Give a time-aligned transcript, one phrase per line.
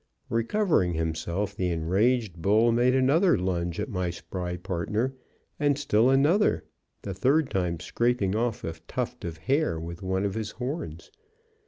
[0.31, 5.13] Recovering himself, the enraged bull made another lunge at my spry partner,
[5.59, 6.63] and still another,
[7.03, 11.11] the third time scraping off a tuft of hair with one of his horns.